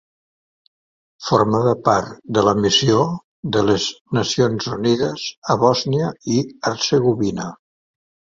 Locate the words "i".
6.37-6.41